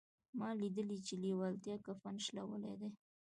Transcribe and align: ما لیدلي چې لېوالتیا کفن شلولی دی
ما 0.39 0.49
لیدلي 0.59 0.97
چې 1.07 1.13
لېوالتیا 1.23 1.75
کفن 1.85 2.15
شلولی 2.25 2.73
دی 2.79 2.89